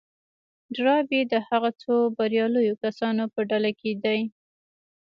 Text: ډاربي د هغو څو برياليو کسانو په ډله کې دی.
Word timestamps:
ډاربي 0.75 1.21
د 1.31 1.33
هغو 1.47 1.71
څو 1.81 1.93
برياليو 2.17 2.79
کسانو 2.83 3.23
په 3.33 3.39
ډله 3.49 3.71
کې 3.79 3.91
دی. 4.03 4.19